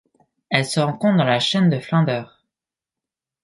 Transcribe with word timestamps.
Elle 0.49 0.65
se 0.65 0.79
rencontre 0.79 1.19
dans 1.19 1.23
la 1.25 1.39
chaîne 1.39 1.69
de 1.69 1.77
Flinders. 1.77 2.43